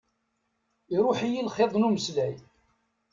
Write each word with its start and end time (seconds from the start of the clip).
Iṛuḥ-iyi 0.95 1.41
lxiḍ 1.47 1.71
n 1.75 1.87
umeslay. 1.87 2.35